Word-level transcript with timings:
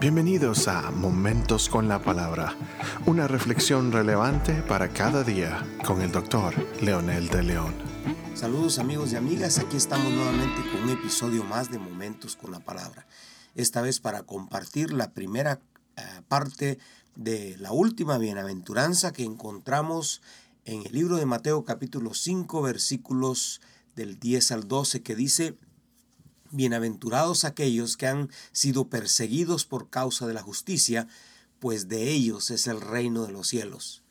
Bienvenidos 0.00 0.66
a 0.66 0.90
Momentos 0.90 1.68
con 1.68 1.86
la 1.86 2.00
Palabra, 2.00 2.56
una 3.04 3.28
reflexión 3.28 3.92
relevante 3.92 4.62
para 4.62 4.88
cada 4.94 5.22
día 5.24 5.62
con 5.84 6.00
el 6.00 6.10
doctor 6.10 6.54
Leonel 6.80 7.28
de 7.28 7.42
León. 7.42 7.74
Saludos 8.34 8.78
amigos 8.78 9.12
y 9.12 9.16
amigas, 9.16 9.58
aquí 9.58 9.76
estamos 9.76 10.10
nuevamente 10.10 10.62
con 10.72 10.84
un 10.84 10.88
episodio 10.88 11.44
más 11.44 11.70
de 11.70 11.78
Momentos 11.78 12.34
con 12.34 12.50
la 12.50 12.60
Palabra. 12.60 13.06
Esta 13.54 13.82
vez 13.82 14.00
para 14.00 14.22
compartir 14.22 14.90
la 14.90 15.12
primera 15.12 15.60
eh, 15.98 16.02
parte 16.28 16.78
de 17.14 17.58
la 17.58 17.72
última 17.72 18.16
bienaventuranza 18.16 19.12
que 19.12 19.24
encontramos 19.24 20.22
en 20.64 20.86
el 20.86 20.92
libro 20.92 21.16
de 21.16 21.26
Mateo 21.26 21.66
capítulo 21.66 22.14
5 22.14 22.62
versículos 22.62 23.60
del 23.96 24.18
10 24.18 24.52
al 24.52 24.66
12 24.66 25.02
que 25.02 25.14
dice, 25.14 25.58
Bienaventurados 26.52 27.44
aquellos 27.44 27.96
que 27.96 28.08
han 28.08 28.28
sido 28.50 28.88
perseguidos 28.88 29.64
por 29.64 29.88
causa 29.88 30.26
de 30.26 30.34
la 30.34 30.42
justicia, 30.42 31.06
pues 31.60 31.86
de 31.88 32.10
ellos 32.10 32.50
es 32.50 32.66
el 32.66 32.80
reino 32.80 33.24
de 33.24 33.32
los 33.32 33.46
cielos. 33.46 34.02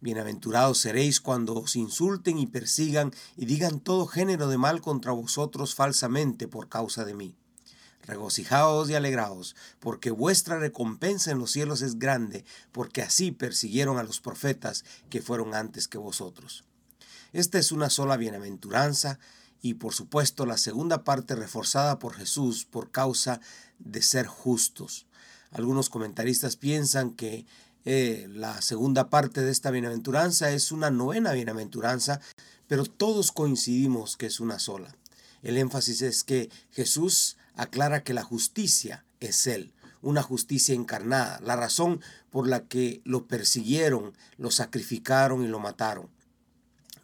Bienaventurados 0.00 0.78
seréis 0.78 1.20
cuando 1.20 1.56
os 1.56 1.74
insulten 1.74 2.38
y 2.38 2.46
persigan 2.46 3.12
y 3.36 3.46
digan 3.46 3.80
todo 3.80 4.06
género 4.06 4.46
de 4.46 4.58
mal 4.58 4.80
contra 4.80 5.10
vosotros 5.10 5.74
falsamente 5.74 6.46
por 6.46 6.68
causa 6.68 7.04
de 7.04 7.14
mí. 7.14 7.34
Regocijaos 8.02 8.88
y 8.88 8.94
alegraos, 8.94 9.56
porque 9.80 10.12
vuestra 10.12 10.60
recompensa 10.60 11.32
en 11.32 11.40
los 11.40 11.50
cielos 11.50 11.82
es 11.82 11.98
grande, 11.98 12.44
porque 12.70 13.02
así 13.02 13.32
persiguieron 13.32 13.98
a 13.98 14.04
los 14.04 14.20
profetas 14.20 14.84
que 15.10 15.20
fueron 15.20 15.52
antes 15.52 15.88
que 15.88 15.98
vosotros. 15.98 16.62
Esta 17.32 17.58
es 17.58 17.72
una 17.72 17.90
sola 17.90 18.16
bienaventuranza 18.16 19.18
y 19.60 19.74
por 19.74 19.94
supuesto 19.94 20.46
la 20.46 20.58
segunda 20.58 21.04
parte 21.04 21.34
reforzada 21.34 21.98
por 21.98 22.14
Jesús 22.14 22.64
por 22.64 22.90
causa 22.90 23.40
de 23.78 24.02
ser 24.02 24.26
justos. 24.26 25.06
Algunos 25.50 25.88
comentaristas 25.88 26.56
piensan 26.56 27.10
que 27.10 27.46
eh, 27.84 28.28
la 28.30 28.60
segunda 28.60 29.08
parte 29.08 29.40
de 29.42 29.50
esta 29.50 29.70
bienaventuranza 29.70 30.50
es 30.50 30.72
una 30.72 30.90
novena 30.90 31.32
bienaventuranza, 31.32 32.20
pero 32.66 32.84
todos 32.84 33.32
coincidimos 33.32 34.16
que 34.16 34.26
es 34.26 34.40
una 34.40 34.58
sola. 34.58 34.94
El 35.42 35.56
énfasis 35.56 36.02
es 36.02 36.24
que 36.24 36.50
Jesús 36.70 37.36
aclara 37.54 38.02
que 38.02 38.14
la 38.14 38.24
justicia 38.24 39.04
es 39.20 39.46
Él, 39.46 39.72
una 40.02 40.22
justicia 40.22 40.74
encarnada, 40.74 41.40
la 41.40 41.56
razón 41.56 42.00
por 42.30 42.46
la 42.46 42.64
que 42.64 43.00
lo 43.04 43.26
persiguieron, 43.26 44.12
lo 44.36 44.50
sacrificaron 44.50 45.44
y 45.44 45.48
lo 45.48 45.58
mataron 45.58 46.08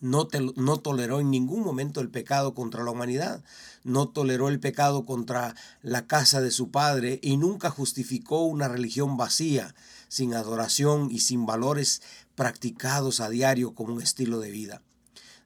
no, 0.05 0.29
no, 0.57 0.77
toleró 0.81 1.19
en 1.21 1.31
ningún 1.31 1.65
momento 1.65 2.03
el 2.03 2.11
pecado 2.11 2.53
contra 2.53 2.85
la 2.85 2.91
humanidad, 2.91 3.43
no 3.85 4.07
toleró 4.07 4.51
el 4.51 4.61
pecado 4.61 5.07
contra 5.07 5.55
la 5.81 6.07
casa 6.07 6.43
de 6.43 6.51
su 6.51 6.71
padre 6.71 7.21
y 7.23 7.39
nunca 7.39 7.71
justificó 7.71 8.45
una 8.45 8.69
religión 8.69 9.17
vacía, 9.17 9.75
sin 10.09 10.35
adoración 10.35 11.09
y 11.11 11.21
sin 11.21 11.47
valores 11.47 12.03
practicados 12.35 13.21
a 13.21 13.31
diario 13.31 13.75
como 13.75 13.95
un 13.95 14.03
estilo 14.03 14.41
de 14.41 14.51
vida. 14.51 14.83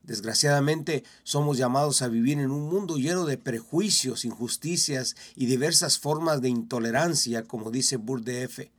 Desgraciadamente 0.02 1.04
somos 1.22 1.56
llamados 1.56 2.02
a 2.02 2.08
vivir 2.08 2.40
en 2.40 2.50
un 2.50 2.68
mundo 2.68 2.96
lleno 2.96 3.26
de 3.26 3.38
prejuicios, 3.38 4.24
injusticias 4.24 5.14
y 5.36 5.46
diversas 5.46 6.00
formas 6.00 6.40
de 6.40 6.48
intolerancia, 6.48 7.44
como 7.44 7.70
dice 7.70 7.96
Burde 7.96 8.72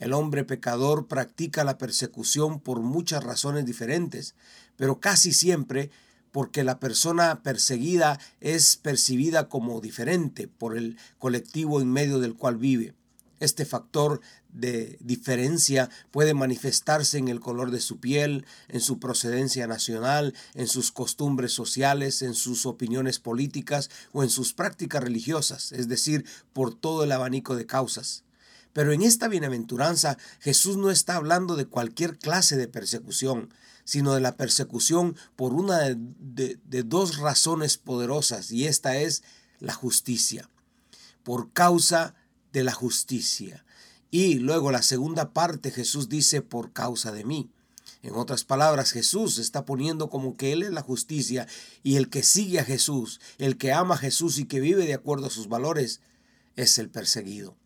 El 0.00 0.12
hombre 0.12 0.44
pecador 0.44 1.06
practica 1.06 1.64
la 1.64 1.78
persecución 1.78 2.60
por 2.60 2.80
muchas 2.80 3.24
razones 3.24 3.64
diferentes, 3.64 4.34
pero 4.76 5.00
casi 5.00 5.32
siempre 5.32 5.90
porque 6.34 6.64
la 6.64 6.80
persona 6.80 7.42
perseguida 7.42 8.18
es 8.40 8.76
percibida 8.76 9.48
como 9.48 9.80
diferente 9.80 10.48
por 10.48 10.76
el 10.76 10.96
colectivo 11.18 11.80
en 11.80 11.92
medio 11.92 12.18
del 12.18 12.34
cual 12.34 12.56
vive. 12.56 12.94
Este 13.38 13.64
factor 13.64 14.20
de 14.54 14.96
diferencia 15.00 15.90
puede 16.10 16.34
manifestarse 16.34 17.18
en 17.18 17.28
el 17.28 17.40
color 17.40 17.70
de 17.70 17.80
su 17.80 17.98
piel, 17.98 18.46
en 18.68 18.80
su 18.80 18.98
procedencia 18.98 19.66
nacional, 19.66 20.34
en 20.54 20.66
sus 20.66 20.92
costumbres 20.92 21.52
sociales, 21.52 22.22
en 22.22 22.34
sus 22.34 22.64
opiniones 22.66 23.18
políticas 23.18 23.90
o 24.12 24.22
en 24.22 24.30
sus 24.30 24.54
prácticas 24.54 25.02
religiosas, 25.02 25.72
es 25.72 25.88
decir, 25.88 26.24
por 26.52 26.74
todo 26.74 27.04
el 27.04 27.12
abanico 27.12 27.54
de 27.54 27.66
causas. 27.66 28.24
Pero 28.72 28.92
en 28.92 29.02
esta 29.02 29.28
bienaventuranza 29.28 30.18
Jesús 30.40 30.76
no 30.76 30.90
está 30.90 31.16
hablando 31.16 31.54
de 31.54 31.66
cualquier 31.66 32.18
clase 32.18 32.56
de 32.56 32.66
persecución, 32.66 33.50
sino 33.84 34.14
de 34.14 34.20
la 34.20 34.36
persecución 34.36 35.16
por 35.36 35.52
una 35.52 35.80
de, 35.94 36.58
dos 36.84 37.18
razones 37.18 37.76
poderosas, 37.76 38.50
y 38.50 38.66
esta 38.66 38.96
es 38.96 39.22
la 39.60 39.74
justicia, 39.74 40.48
por 41.22 41.52
causa 41.52 42.14
de 42.52 42.64
la 42.64 42.72
justicia. 42.72 43.64
Y 44.10 44.34
luego 44.36 44.70
la 44.70 44.82
segunda 44.82 45.32
parte 45.32 45.70
Jesús 45.70 46.08
dice 46.08 46.40
por 46.40 46.72
causa 46.72 47.12
de 47.12 47.24
mí. 47.24 47.50
En 48.02 48.14
otras 48.14 48.44
palabras, 48.44 48.92
Jesús 48.92 49.38
está 49.38 49.64
poniendo 49.64 50.10
como 50.10 50.36
que 50.36 50.52
Él 50.52 50.62
es 50.62 50.70
la 50.70 50.82
justicia 50.82 51.48
y 51.82 51.96
el 51.96 52.10
que 52.10 52.22
sigue 52.22 52.60
a 52.60 52.64
Jesús, 52.64 53.20
el 53.38 53.56
que 53.56 53.72
ama 53.72 53.94
a 53.94 53.98
Jesús 53.98 54.38
y 54.38 54.44
que 54.44 54.60
vive 54.60 54.86
de 54.86 54.94
acuerdo 54.94 55.26
a 55.26 55.30
sus 55.30 55.48
valores, 55.48 56.00
es 56.54 56.78
el 56.78 56.90
perseguido. 56.90 57.56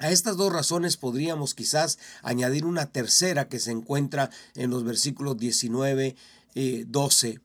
A 0.00 0.10
estas 0.10 0.36
dos 0.36 0.52
razones 0.52 0.96
podríamos 0.96 1.54
quizás 1.54 1.98
añadir 2.22 2.64
una 2.64 2.86
tercera 2.86 3.48
que 3.48 3.60
se 3.60 3.70
encuentra 3.70 4.30
en 4.54 4.70
los 4.70 4.82
versículos 4.82 5.38
19 5.38 6.16
y 6.54 6.84
12 6.84 7.40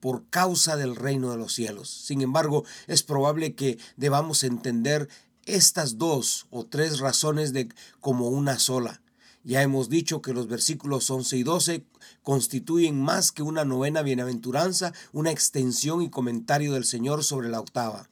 por 0.00 0.28
causa 0.28 0.76
del 0.76 0.94
reino 0.94 1.30
de 1.30 1.38
los 1.38 1.54
cielos. 1.54 1.90
Sin 1.90 2.20
embargo, 2.20 2.64
es 2.86 3.02
probable 3.02 3.54
que 3.54 3.78
debamos 3.96 4.44
entender 4.44 5.08
estas 5.44 5.98
dos 5.98 6.46
o 6.50 6.66
tres 6.66 7.00
razones 7.00 7.52
de 7.52 7.68
como 8.00 8.28
una 8.28 8.58
sola. 8.60 9.02
Ya 9.42 9.62
hemos 9.62 9.88
dicho 9.88 10.20
que 10.20 10.34
los 10.34 10.46
versículos 10.46 11.10
11 11.10 11.36
y 11.38 11.42
12 11.42 11.84
constituyen 12.22 13.00
más 13.00 13.32
que 13.32 13.42
una 13.42 13.64
novena 13.64 14.02
bienaventuranza, 14.02 14.92
una 15.12 15.30
extensión 15.30 16.02
y 16.02 16.10
comentario 16.10 16.74
del 16.74 16.84
Señor 16.84 17.24
sobre 17.24 17.48
la 17.48 17.60
octava. 17.60 18.08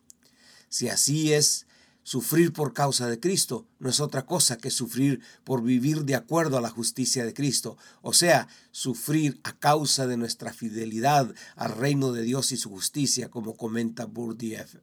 Si 0.69 0.89
así 0.89 1.33
es, 1.35 1.67
Sufrir 2.07 2.53
por 2.53 2.73
causa 2.73 3.09
de 3.09 3.19
Cristo 3.19 3.67
no 3.81 3.91
es 3.91 3.99
otra 3.99 4.27
cosa 4.27 4.59
que 4.59 4.71
sufrir 4.71 5.21
por 5.43 5.65
vivir 5.65 6.05
de 6.05 6.15
acuerdo 6.15 6.57
a 6.57 6.61
la 6.61 6.71
justicia 6.71 7.25
de 7.25 7.35
Cristo, 7.35 7.77
o 8.01 8.13
sea, 8.13 8.47
sufrir 8.71 9.41
a 9.43 9.59
causa 9.59 10.07
de 10.07 10.17
nuestra 10.17 10.53
fidelidad 10.53 11.35
al 11.57 11.73
reino 11.73 12.13
de 12.13 12.23
Dios 12.23 12.53
y 12.53 12.59
su 12.59 12.71
justicia, 12.71 13.29
como 13.29 13.57
comenta 13.57 14.05
Burdieff. 14.05 14.77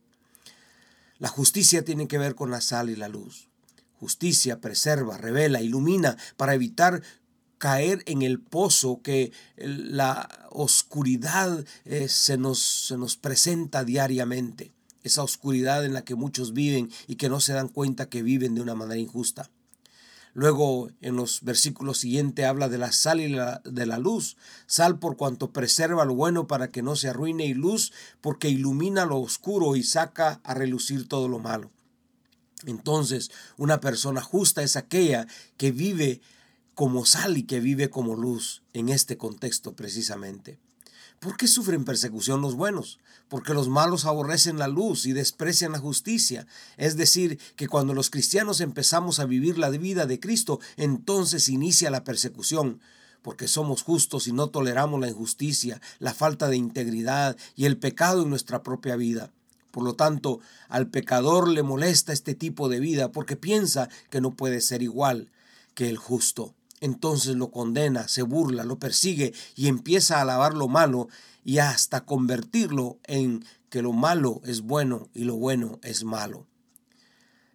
La 1.18 1.30
justicia 1.30 1.86
tiene 1.86 2.10
que 2.10 2.18
ver 2.18 2.36
con 2.36 2.52
la 2.52 2.60
sal 2.60 2.90
y 2.90 2.98
la 2.98 3.08
luz. 3.08 3.48
Justicia 4.02 4.60
preserva, 4.60 5.18
revela, 5.18 5.62
ilumina 5.62 6.18
para 6.36 6.56
evitar 6.56 7.04
caer 7.58 8.04
en 8.06 8.22
el 8.22 8.42
pozo 8.42 9.02
que 9.02 9.32
la 9.56 10.28
oscuridad 10.50 11.66
eh, 11.86 12.10
se, 12.10 12.38
nos, 12.38 12.60
se 12.60 12.98
nos 12.98 13.16
presenta 13.16 13.86
diariamente 13.86 14.74
esa 15.04 15.24
oscuridad 15.24 15.86
en 15.86 15.94
la 15.94 16.04
que 16.04 16.16
muchos 16.16 16.54
viven 16.54 16.90
y 17.08 17.16
que 17.16 17.30
no 17.30 17.40
se 17.40 17.54
dan 17.54 17.68
cuenta 17.68 18.10
que 18.10 18.24
viven 18.24 18.56
de 18.56 18.62
una 18.62 18.76
manera 18.76 19.00
injusta. 19.00 19.50
Luego 20.34 20.90
en 21.02 21.16
los 21.16 21.44
versículos 21.44 22.00
siguientes 22.00 22.46
habla 22.46 22.68
de 22.68 22.80
la 22.80 22.92
sal 22.92 23.22
y 23.22 23.36
de 23.66 23.86
la 23.86 24.00
luz. 24.00 24.36
Sal 24.66 24.98
por 24.98 25.16
cuanto 25.16 25.52
preserva 25.52 26.06
lo 26.06 26.16
bueno 26.16 26.48
para 26.48 26.72
que 26.72 26.82
no 26.82 26.96
se 26.96 27.10
arruine 27.10 27.46
y 27.46 27.54
luz 27.54 27.94
porque 28.20 28.50
ilumina 28.50 29.06
lo 29.06 29.20
oscuro 29.20 29.76
y 29.76 29.84
saca 29.84 30.42
a 30.44 30.56
relucir 30.56 31.08
todo 31.08 31.28
lo 31.28 31.38
malo. 31.38 31.72
Entonces 32.66 33.30
una 33.58 33.80
persona 33.80 34.22
justa 34.22 34.64
es 34.64 34.76
aquella 34.76 35.28
que 35.58 35.72
vive 35.72 36.22
como 36.74 37.06
sal 37.06 37.38
y 37.38 37.44
que 37.44 37.60
vive 37.60 37.92
como 37.92 38.16
luz 38.16 38.64
en 38.74 38.90
este 38.90 39.18
contexto 39.18 39.76
precisamente. 39.76 40.58
¿Por 41.24 41.38
qué 41.38 41.48
sufren 41.48 41.86
persecución 41.86 42.42
los 42.42 42.56
buenos? 42.56 43.00
Porque 43.30 43.54
los 43.54 43.70
malos 43.70 44.04
aborrecen 44.04 44.60
la 44.60 44.68
luz 44.68 45.06
y 45.06 45.14
desprecian 45.14 45.72
la 45.72 45.80
justicia. 45.80 46.48
Es 46.76 46.98
decir, 46.98 47.40
que 47.56 47.70
cuando 47.70 47.94
los 47.94 48.10
cristianos 48.10 48.60
empezamos 48.60 49.22
a 49.22 49.26
vivir 49.26 49.58
la 49.58 49.70
vida 49.70 50.06
de 50.06 50.20
Cristo, 50.20 50.60
entonces 50.76 51.48
inicia 51.48 51.90
la 51.90 52.04
persecución 52.04 52.82
porque 53.22 53.48
somos 53.48 53.84
justos 53.84 54.28
y 54.28 54.34
no 54.34 54.50
toleramos 54.50 55.00
la 55.00 55.08
injusticia, 55.08 55.80
la 56.00 56.14
falta 56.14 56.50
de 56.50 56.58
integridad 56.58 57.38
y 57.56 57.68
el 57.68 57.78
pecado 57.78 58.24
en 58.24 58.30
nuestra 58.30 58.62
propia 58.62 58.98
vida. 58.98 59.32
Por 59.72 59.86
lo 59.86 59.96
tanto, 59.96 60.42
al 60.68 60.90
pecador 60.90 61.48
le 61.48 61.64
molesta 61.64 62.12
este 62.12 62.36
tipo 62.36 62.68
de 62.68 62.82
vida 62.82 63.14
porque 63.14 63.38
piensa 63.38 63.88
que 64.10 64.20
no 64.20 64.32
puede 64.36 64.60
ser 64.60 64.84
igual 64.84 65.32
que 65.74 65.88
el 65.88 65.96
justo 65.96 66.54
entonces 66.84 67.38
lo 67.38 67.50
condena, 67.50 68.10
se 68.10 68.24
burla, 68.24 68.66
lo 68.66 68.78
persigue 68.78 69.34
y 69.56 69.70
empieza 69.70 70.18
a 70.18 70.24
alabar 70.24 70.54
lo 70.54 70.68
malo 70.68 71.08
y 71.46 71.60
hasta 71.60 72.04
convertirlo 72.04 73.00
en 73.06 73.46
que 73.70 73.82
lo 73.82 73.94
malo 73.94 74.42
es 74.44 74.64
bueno 74.64 75.08
y 75.14 75.24
lo 75.24 75.38
bueno 75.38 75.80
es 75.82 76.04
malo. 76.04 76.46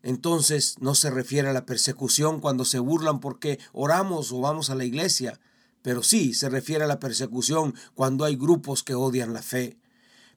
Entonces 0.03 0.77
no 0.81 0.95
se 0.95 1.11
refiere 1.11 1.51
a 1.51 1.53
la 1.53 1.67
persecución 1.67 2.41
cuando 2.41 2.65
se 2.65 2.79
burlan 2.79 3.21
porque 3.21 3.59
oramos 3.75 4.33
o 4.33 4.41
vamos 4.41 4.71
a 4.71 4.75
la 4.75 4.87
iglesia, 4.87 5.39
pero 5.83 6.03
sí 6.03 6.33
se 6.33 6.49
refiere 6.49 6.85
a 6.85 6.89
la 6.89 6.99
persecución 6.99 7.75
cuando 7.95 8.25
hay 8.25 8.35
grupos 8.35 8.83
que 8.83 8.95
odian 8.95 9.35
la 9.35 9.43
fe. 9.43 9.77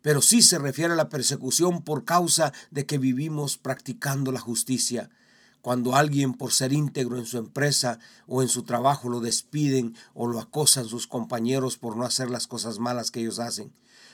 Pero 0.02 0.22
sí 0.22 0.42
se 0.42 0.60
refiere 0.60 0.92
a 0.92 0.98
la 0.98 1.08
persecución 1.08 1.82
por 1.82 2.04
causa 2.04 2.52
de 2.72 2.86
que 2.86 2.98
vivimos 2.98 3.58
practicando 3.58 4.34
la 4.34 4.42
justicia 4.42 5.10
cuando 5.62 5.96
alguien 5.96 6.34
por 6.34 6.52
ser 6.52 6.74
íntegro 6.74 7.18
en 7.18 7.25
su 7.25 7.38
empresa 7.38 8.00
o 8.28 8.42
en 8.42 8.50
su 8.50 8.63
trabajo 8.63 9.10
lo 9.10 9.19
despiden 9.19 9.96
o 10.13 10.28
lo 10.28 10.40
acosan 10.40 10.86
sus 10.86 11.08
compañeros 11.08 11.78
por 11.78 11.96
no 11.96 12.04
hacer 12.04 12.30
las 12.30 12.48
cosas 12.48 12.80
malas 12.80 13.12
que 13.12 13.22
ellos 13.22 13.40
hacen, 13.40 13.72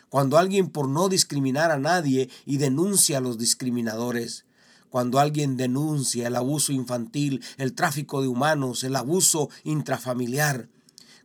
cuando 0.10 0.38
alguien 0.38 0.70
por 0.70 0.88
no 0.88 1.10
discriminar 1.10 1.72
a 1.72 1.80
nadie 1.80 2.30
y 2.46 2.58
denuncia 2.58 3.18
a 3.18 3.22
los 3.22 3.38
discriminadores, 3.38 4.46
cuando 4.90 5.20
alguien 5.20 5.58
denuncia 5.58 6.28
el 6.28 6.36
abuso 6.36 6.72
infantil, 6.72 7.44
el 7.58 7.74
tráfico 7.74 8.22
de 8.22 8.28
humanos, 8.28 8.84
el 8.84 8.96
abuso 8.96 9.50
intrafamiliar, 9.64 10.70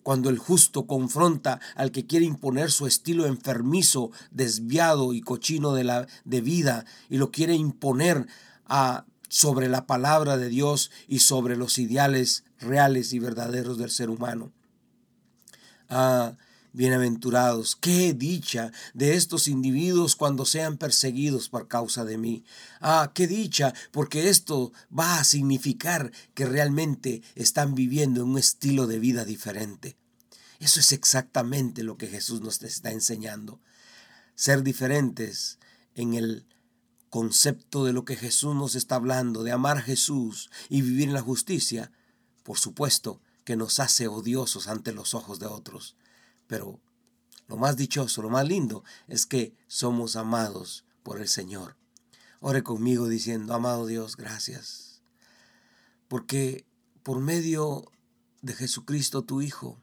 cuando 0.03 0.31
el 0.31 0.39
justo 0.39 0.87
confronta 0.87 1.61
al 1.77 1.93
que 1.93 2.07
quiere 2.07 2.27
imponer 2.27 2.73
su 2.73 2.89
estilo 2.89 3.27
enfermizo, 3.27 4.11
desviado 4.33 5.13
y 5.13 5.21
cochino 5.21 5.75
de, 5.75 5.85
la, 5.85 6.09
de 6.25 6.41
vida 6.41 6.85
y 7.09 7.19
lo 7.19 7.31
quiere 7.31 7.55
imponer 7.55 8.27
a, 8.67 9.05
sobre 9.33 9.71
la 9.71 9.87
palabra 9.87 10.37
de 10.37 10.51
Dios 10.51 10.91
y 11.09 11.21
sobre 11.21 11.57
los 11.57 11.79
ideales 11.79 12.45
reales 12.61 13.15
y 13.15 13.19
verdaderos 13.19 13.79
del 13.79 13.91
ser 13.91 14.11
humano. 14.11 14.53
Ah, 15.89 16.37
Bienaventurados, 16.75 17.75
qué 17.75 18.13
dicha 18.13 18.73
de 18.93 19.15
estos 19.15 19.49
individuos 19.49 20.17
cuando 20.17 20.45
sean 20.45 20.77
perseguidos 20.77 21.49
por 21.49 21.67
causa 21.67 22.05
de 22.05 22.19
mí. 22.19 22.45
Ah, 22.83 23.13
qué 23.15 23.27
dicha, 23.27 23.73
porque 23.91 24.29
esto 24.29 24.71
va 24.97 25.19
a 25.19 25.25
significar 25.25 26.13
que 26.35 26.45
realmente 26.45 27.23
están 27.35 27.75
viviendo 27.75 28.27
un 28.27 28.37
estilo 28.37 28.87
de 28.87 28.99
vida 28.99 29.25
diferente. 29.25 29.97
Eso 30.61 30.79
es 30.79 30.93
exactamente 30.93 31.83
lo 31.83 31.97
que 31.97 32.07
Jesús 32.07 32.43
nos 32.43 32.63
está 32.63 32.91
enseñando. 32.91 33.61
Ser 34.35 34.63
diferentes 34.63 35.59
en 35.95 36.13
el 36.15 36.45
concepto 37.13 37.85
de 37.85 37.93
lo 37.93 38.07
que 38.07 38.17
Jesús 38.17 38.55
nos 38.55 38.75
está 38.75 38.95
hablando, 38.95 39.43
de 39.43 39.53
amar 39.53 39.77
a 39.77 39.83
Jesús 39.83 40.49
y 40.71 40.81
vivir 40.81 41.09
en 41.09 41.13
la 41.13 41.21
justicia, 41.21 41.93
por 42.43 42.57
supuesto 42.57 43.21
que 43.45 43.55
nos 43.55 43.81
hace 43.81 44.09
odiosos 44.09 44.67
ante 44.67 44.93
los 44.93 45.13
ojos 45.13 45.39
de 45.39 45.45
otros. 45.45 45.95
Pero 46.47 46.81
lo 47.49 47.59
más 47.59 47.77
dichoso, 47.77 48.23
lo 48.23 48.31
más 48.31 48.49
lindo 48.49 48.83
es 49.09 49.27
que 49.27 49.55
somos 49.67 50.17
amados 50.17 50.87
por 51.03 51.21
el 51.21 51.29
Señor. 51.29 51.77
Ore 52.41 52.63
conmigo 52.63 53.07
diciendo, 53.09 53.53
amado 53.53 53.85
Dios, 53.85 54.17
gracias. 54.17 55.03
Porque 56.09 56.65
por 57.03 57.21
medio 57.21 57.93
de 58.41 58.55
Jesucristo 58.55 59.21
tu 59.21 59.43
Hijo, 59.43 59.83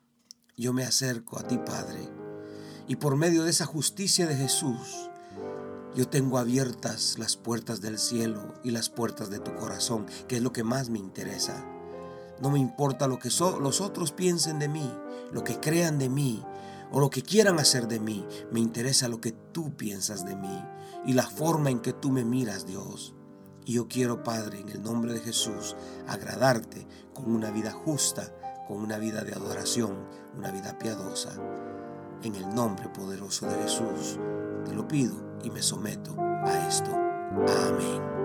yo 0.58 0.74
me 0.74 0.84
acerco 0.84 1.38
a 1.38 1.48
ti, 1.48 1.60
Padre. 1.60 2.10
Y 2.88 2.96
por 2.96 3.18
medio 3.18 3.44
de 3.44 3.52
esa 3.52 3.68
justicia 3.68 4.26
de 4.26 4.36
Jesús, 4.36 5.12
yo 6.00 6.08
tengo 6.08 6.38
abiertas 6.38 7.18
las 7.20 7.36
puertas 7.36 7.82
del 7.82 8.00
cielo 8.00 8.54
y 8.64 8.72
las 8.72 8.90
puertas 8.90 9.30
de 9.30 9.40
tu 9.40 9.54
corazón, 9.56 10.06
que 10.30 10.38
es 10.38 10.42
lo 10.42 10.54
que 10.54 10.64
más 10.64 10.90
me 10.90 10.98
interesa. 10.98 11.66
No 12.42 12.50
me 12.50 12.58
importa 12.58 13.06
lo 13.06 13.20
que 13.20 13.28
los 13.60 13.82
otros 13.82 14.14
piensen 14.14 14.60
de 14.60 14.70
mí, 14.70 14.90
lo 15.34 15.44
que 15.44 15.60
crean 15.60 16.00
de 16.00 16.08
mí, 16.08 16.42
o 16.94 17.02
lo 17.02 17.10
que 17.10 17.22
quieran 17.22 17.60
hacer 17.60 17.90
de 17.90 18.00
mí. 18.00 18.26
Me 18.50 18.62
interesa 18.62 19.10
lo 19.10 19.20
que 19.20 19.34
tú 19.34 19.76
piensas 19.76 20.26
de 20.26 20.38
mí 20.38 20.64
y 21.06 21.12
la 21.12 21.28
forma 21.28 21.70
en 21.70 21.82
que 21.82 21.92
tú 21.92 22.12
me 22.12 22.24
miras, 22.24 22.66
Dios. 22.66 23.14
Y 23.66 23.74
yo 23.74 23.90
quiero, 23.90 24.24
Padre, 24.24 24.62
en 24.62 24.70
el 24.70 24.82
nombre 24.82 25.12
de 25.12 25.20
Jesús, 25.20 25.76
agradarte 26.08 26.88
con 27.14 27.30
una 27.30 27.52
vida 27.52 27.74
justa, 27.74 28.34
con 28.70 28.78
una 28.78 29.00
vida 29.00 29.26
de 29.26 29.34
adoración, 29.34 29.98
una 30.38 30.50
vida 30.50 30.80
piadosa. 30.80 31.34
En 32.24 32.36
el 32.36 32.56
nombre 32.56 32.88
poderoso 32.88 33.48
de 33.48 33.64
Jesús, 33.64 34.18
te 34.66 34.74
lo 34.74 34.88
pido 34.88 35.14
y 35.44 35.50
me 35.50 35.62
someto 35.62 36.16
a 36.20 36.68
esto. 36.68 36.92
Amén. 36.94 38.19